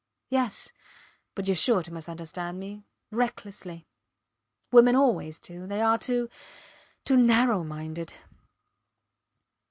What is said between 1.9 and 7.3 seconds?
misunderstand me recklessly. Women always do they are too too